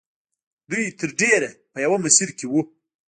دوی 0.69 0.85
تر 0.99 1.09
ډېره 1.21 1.49
په 1.71 1.77
یوه 1.85 1.97
مسیر 2.05 2.29
کې 2.37 2.45
وو 2.47 2.61